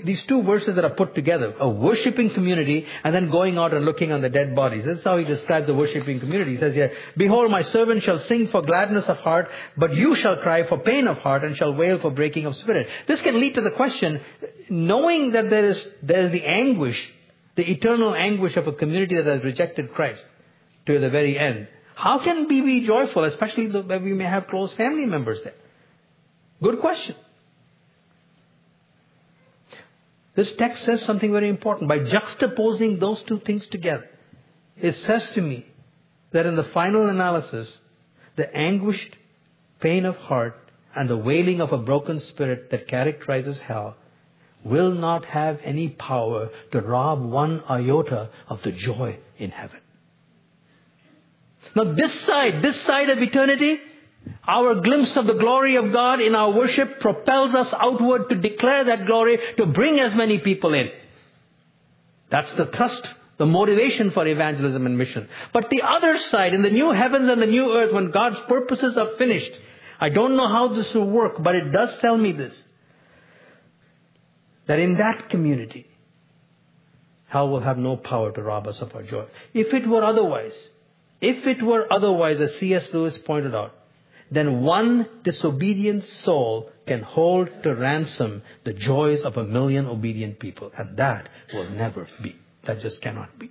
[0.00, 3.84] these two verses that are put together, a worshipping community and then going out and
[3.84, 4.84] looking on the dead bodies.
[4.84, 6.54] That's how he describes the worshipping community.
[6.54, 10.36] He says here, Behold, my servant shall sing for gladness of heart, but you shall
[10.38, 12.88] cry for pain of heart and shall wail for breaking of spirit.
[13.06, 14.20] This can lead to the question,
[14.68, 17.12] knowing that there is, there is the anguish,
[17.56, 20.24] the eternal anguish of a community that has rejected Christ
[20.86, 21.68] to the very end.
[21.94, 25.54] How can we be joyful, especially when we may have close family members there?
[26.62, 27.16] Good question.
[30.34, 31.88] This text says something very important.
[31.88, 34.08] By juxtaposing those two things together,
[34.80, 35.66] it says to me
[36.32, 37.68] that in the final analysis,
[38.36, 39.14] the anguished
[39.80, 40.56] pain of heart
[40.94, 43.96] and the wailing of a broken spirit that characterizes hell
[44.64, 49.80] will not have any power to rob one iota of the joy in heaven.
[51.74, 53.80] Now this side, this side of eternity,
[54.46, 58.84] our glimpse of the glory of God in our worship propels us outward to declare
[58.84, 60.90] that glory, to bring as many people in.
[62.30, 63.06] That's the thrust,
[63.38, 65.28] the motivation for evangelism and mission.
[65.52, 68.96] But the other side, in the new heavens and the new earth, when God's purposes
[68.96, 69.52] are finished,
[70.00, 72.60] I don't know how this will work, but it does tell me this.
[74.66, 75.86] That in that community,
[77.26, 79.26] hell will have no power to rob us of our joy.
[79.54, 80.54] If it were otherwise,
[81.20, 82.88] if it were otherwise, as C.S.
[82.92, 83.74] Lewis pointed out,
[84.32, 90.72] then one disobedient soul can hold to ransom the joys of a million obedient people.
[90.76, 92.36] And that will never be.
[92.64, 93.50] That just cannot be.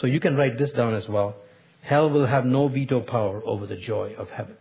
[0.00, 1.36] So you can write this down as well.
[1.80, 4.56] Hell will have no veto power over the joy of heaven.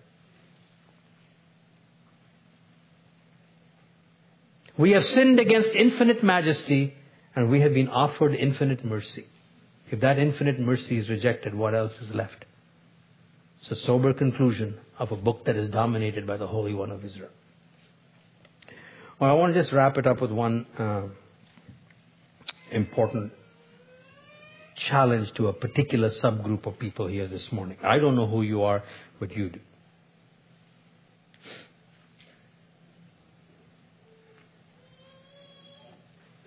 [4.77, 6.93] We have sinned against infinite majesty
[7.35, 9.25] and we have been offered infinite mercy.
[9.91, 12.45] If that infinite mercy is rejected, what else is left?
[13.61, 17.03] It's a sober conclusion of a book that is dominated by the Holy One of
[17.03, 17.29] Israel.
[19.19, 21.03] Well, I want to just wrap it up with one uh,
[22.71, 23.31] important
[24.89, 27.77] challenge to a particular subgroup of people here this morning.
[27.83, 28.83] I don't know who you are,
[29.19, 29.59] but you do.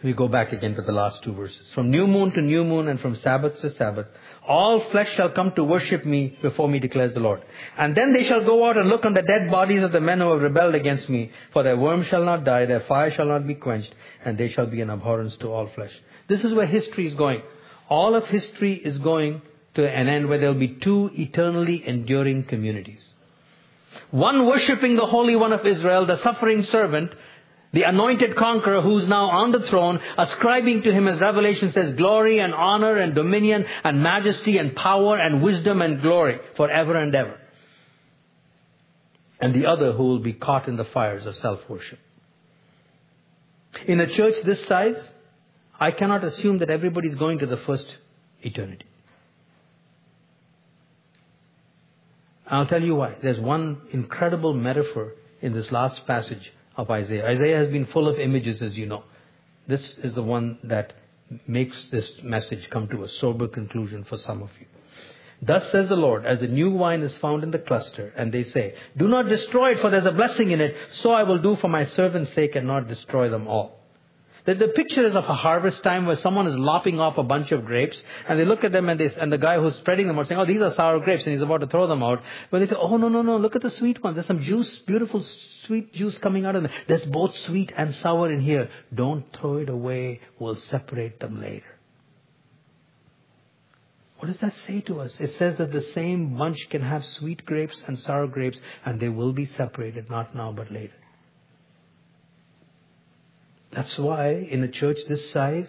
[0.04, 1.58] We go back again to the last two verses.
[1.74, 4.06] From new moon to new moon and from Sabbath to Sabbath,
[4.46, 7.42] all flesh shall come to worship me before me, declares the Lord.
[7.76, 10.20] And then they shall go out and look on the dead bodies of the men
[10.20, 11.32] who have rebelled against me.
[11.52, 14.66] For their worm shall not die, their fire shall not be quenched, and they shall
[14.66, 15.92] be an abhorrence to all flesh.
[16.28, 17.42] This is where history is going.
[17.88, 19.42] All of history is going
[19.74, 23.04] to an end where there will be two eternally enduring communities.
[24.10, 27.12] One worshipping the Holy One of Israel, the suffering servant,
[27.76, 32.40] the anointed conqueror who's now on the throne, ascribing to him, as Revelation says, glory
[32.40, 37.38] and honor and dominion and majesty and power and wisdom and glory forever and ever.
[39.38, 41.98] And the other who will be caught in the fires of self-worship.
[43.86, 44.96] In a church this size,
[45.78, 47.94] I cannot assume that everybody is going to the first
[48.40, 48.86] eternity.
[52.46, 53.16] I'll tell you why.
[53.22, 55.12] There's one incredible metaphor
[55.42, 57.26] in this last passage of Isaiah.
[57.26, 59.04] Isaiah has been full of images, as you know.
[59.66, 60.92] This is the one that
[61.46, 64.66] makes this message come to a sober conclusion for some of you.
[65.42, 68.44] Thus says the Lord, as the new wine is found in the cluster, and they
[68.44, 71.56] say, Do not destroy it, for there's a blessing in it, so I will do
[71.56, 73.75] for my servant's sake and not destroy them all.
[74.46, 77.50] The, the picture is of a harvest time where someone is lopping off a bunch
[77.50, 80.18] of grapes and they look at them and, they, and the guy who's spreading them
[80.18, 82.22] out saying, oh, these are sour grapes and he's about to throw them out.
[82.50, 84.14] But they say, oh, no, no, no, look at the sweet ones.
[84.14, 85.24] There's some juice, beautiful
[85.66, 86.72] sweet juice coming out of them.
[86.86, 88.70] There's both sweet and sour in here.
[88.94, 90.20] Don't throw it away.
[90.38, 91.66] We'll separate them later.
[94.18, 95.12] What does that say to us?
[95.20, 99.08] It says that the same bunch can have sweet grapes and sour grapes and they
[99.08, 100.94] will be separated, not now but later.
[103.76, 105.68] That's why in a church this size,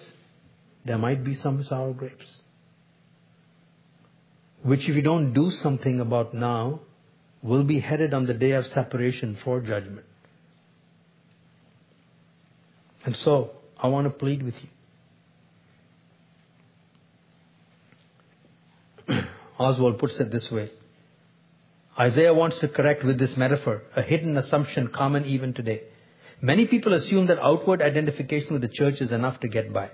[0.86, 2.26] there might be some sour grapes.
[4.64, 6.80] Which if you don't do something about now,
[7.44, 10.06] will be headed on the day of separation for judgment.
[13.06, 14.56] And so, I want to plead with
[19.08, 19.16] you.
[19.60, 20.72] Oswalt puts it this way.
[22.00, 25.82] Isaiah wants to correct with this metaphor a hidden assumption common even today.
[26.42, 29.90] Many people assume that outward identification with the church is enough to get by.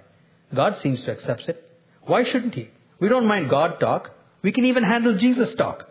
[0.53, 1.63] God seems to accept it.
[2.01, 2.69] Why shouldn't He?
[2.99, 4.11] We don't mind God talk.
[4.41, 5.87] We can even handle Jesus talk.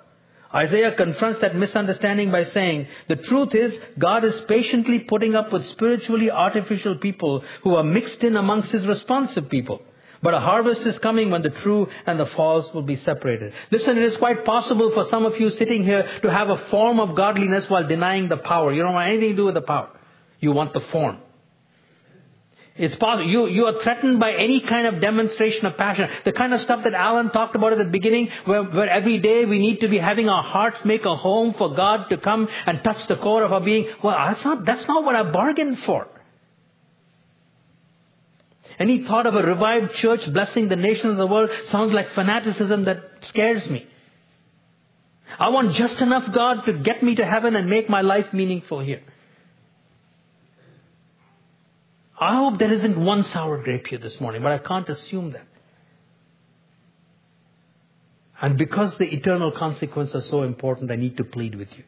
[0.55, 5.67] Isaiah confronts that misunderstanding by saying, the truth is, God is patiently putting up with
[5.69, 9.81] spiritually artificial people who are mixed in amongst His responsive people.
[10.23, 13.55] But a harvest is coming when the true and the false will be separated.
[13.71, 17.01] Listen, it is quite possible for some of you sitting here to have a form
[17.01, 18.73] of godliness while denying the power.
[18.73, 19.89] You don't want anything to do with the power.
[20.43, 21.19] You want the form.
[22.75, 23.31] It's possible.
[23.31, 26.09] You, you are threatened by any kind of demonstration of passion.
[26.25, 29.45] The kind of stuff that Alan talked about at the beginning, where, where every day
[29.45, 32.83] we need to be having our hearts make a home for God to come and
[32.83, 33.89] touch the core of our being.
[34.03, 36.09] Well, that's not, that's not what I bargained for.
[38.79, 42.87] Any thought of a revived church blessing the nations of the world sounds like fanaticism
[42.87, 43.87] that scares me.
[45.39, 48.81] I want just enough God to get me to heaven and make my life meaningful
[48.81, 49.03] here.
[52.23, 55.47] I hope there isn't one sour grape here this morning, but I can't assume that.
[58.41, 61.83] And because the eternal consequences are so important, I need to plead with you.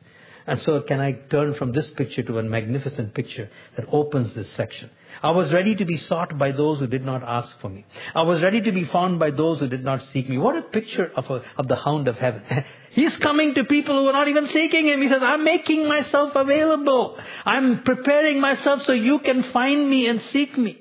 [0.46, 4.48] And so can I turn from this picture to a magnificent picture that opens this
[4.56, 4.90] section.
[5.22, 7.86] I was ready to be sought by those who did not ask for me.
[8.14, 10.36] I was ready to be found by those who did not seek me.
[10.36, 12.42] What a picture of, a, of the hound of heaven.
[12.94, 15.02] He's coming to people who are not even seeking him.
[15.02, 17.18] He says, I'm making myself available.
[17.44, 20.78] I'm preparing myself so you can find me and seek me.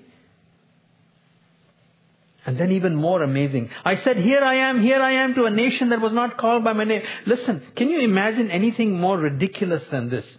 [2.46, 3.72] And then even more amazing.
[3.84, 6.64] I said, here I am, here I am to a nation that was not called
[6.64, 7.02] by my name.
[7.26, 10.38] Listen, can you imagine anything more ridiculous than this?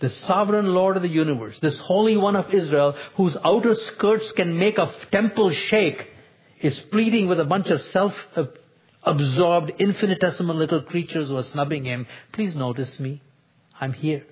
[0.00, 4.58] The sovereign Lord of the universe, this Holy One of Israel, whose outer skirts can
[4.58, 6.10] make a temple shake,
[6.60, 8.44] is pleading with a bunch of self uh,
[9.02, 12.06] absorbed, infinitesimal little creatures who are snubbing him.
[12.32, 13.22] Please notice me.
[13.80, 14.24] I'm here.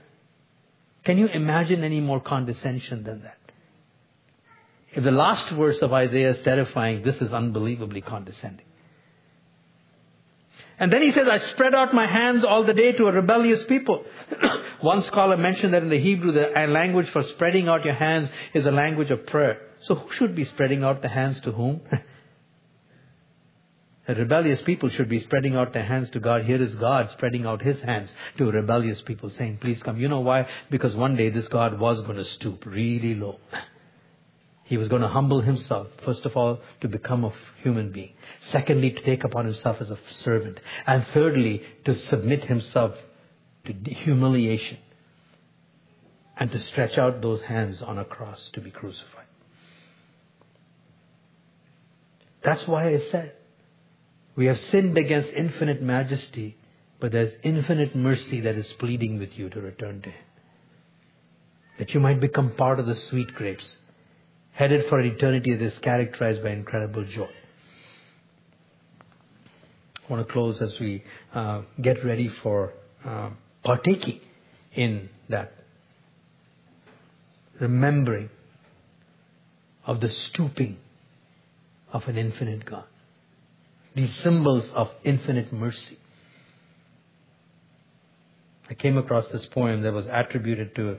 [1.04, 3.38] Can you imagine any more condescension than that?
[4.92, 8.64] If the last verse of Isaiah is terrifying, this is unbelievably condescending.
[10.78, 13.62] And then he says, I spread out my hands all the day to a rebellious
[13.64, 14.04] people.
[14.80, 18.66] One scholar mentioned that in the Hebrew, the language for spreading out your hands is
[18.66, 19.60] a language of prayer.
[19.82, 21.80] So who should be spreading out the hands to whom?
[24.06, 26.44] the rebellious people should be spreading out their hands to God.
[26.44, 29.98] Here is God spreading out his hands to rebellious people saying, please come.
[29.98, 30.46] You know why?
[30.70, 33.38] Because one day this God was going to stoop really low.
[34.64, 37.32] He was going to humble himself, first of all, to become a
[37.62, 38.12] human being.
[38.50, 40.60] Secondly, to take upon himself as a servant.
[40.86, 42.94] And thirdly, to submit himself
[43.64, 44.78] to humiliation.
[46.36, 49.24] And to stretch out those hands on a cross to be crucified.
[52.42, 53.32] That's why I said,
[54.36, 56.56] we have sinned against infinite majesty,
[57.00, 60.24] but there's infinite mercy that is pleading with you to return to Him.
[61.78, 63.76] That you might become part of the sweet grapes
[64.52, 67.28] headed for an eternity that is characterized by incredible joy.
[70.08, 72.72] I want to close as we uh, get ready for
[73.04, 73.30] uh,
[73.62, 74.20] partaking
[74.74, 75.52] in that
[77.60, 78.30] remembering
[79.84, 80.78] of the stooping
[81.92, 82.84] of an infinite God.
[83.96, 85.98] These symbols of infinite mercy.
[88.70, 90.98] I came across this poem that was attributed to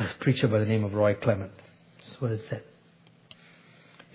[0.00, 1.52] a preacher by the name of Roy Clement
[2.22, 2.62] what it said.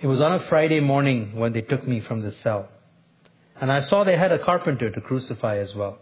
[0.01, 2.69] It was on a Friday morning when they took me from the cell.
[3.59, 5.97] And I saw they had a carpenter to crucify as well.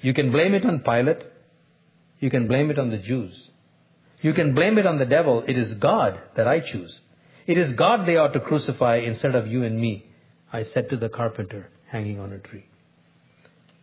[0.00, 1.22] You can blame it on Pilate.
[2.18, 3.50] You can blame it on the Jews.
[4.20, 5.44] You can blame it on the devil.
[5.46, 6.98] It is God that I choose.
[7.46, 10.06] It is God they ought to crucify instead of you and me,
[10.52, 12.64] I said to the carpenter hanging on a tree.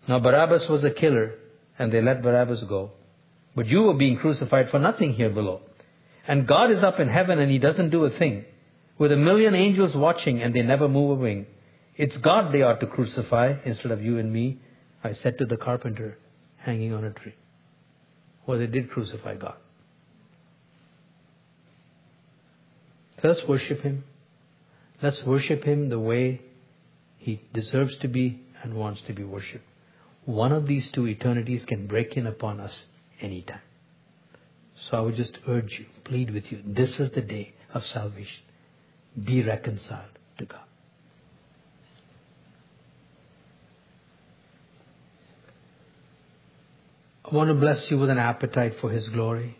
[0.08, 1.36] Now Barabbas was a killer,
[1.78, 2.92] and they let Barabbas go.
[3.56, 5.62] But you were being crucified for nothing here below.
[6.28, 8.46] And God is up in heaven and He doesn't do a thing.
[8.98, 11.48] With a million angels watching and they never move a wing.
[11.98, 14.60] It's God they ought to crucify instead of you and me,
[15.04, 16.18] I said to the carpenter
[16.58, 17.36] hanging on a tree.
[18.46, 19.56] Well, they did crucify God.
[23.24, 24.04] Let's worship Him.
[25.02, 26.42] Let's worship Him the way
[27.18, 29.66] He deserves to be and wants to be worshipped.
[30.26, 32.88] One of these two eternities can break in upon us
[33.20, 33.62] anytime.
[34.90, 38.44] So I would just urge you, plead with you, this is the day of salvation.
[39.22, 40.62] Be reconciled to God.
[47.26, 49.58] I want to bless you with an appetite for His glory.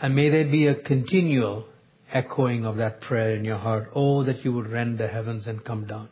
[0.00, 1.66] And may there be a continual
[2.12, 3.90] echoing of that prayer in your heart.
[3.94, 6.08] Oh, that you would rend the heavens and come down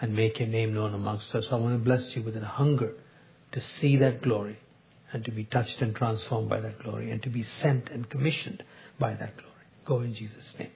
[0.00, 1.46] and make your name known amongst us.
[1.50, 2.94] I want to bless you with a hunger
[3.52, 4.58] to see that glory
[5.12, 8.62] and to be touched and transformed by that glory and to be sent and commissioned
[8.98, 9.52] by that glory.
[9.84, 10.70] Go in Jesus' name.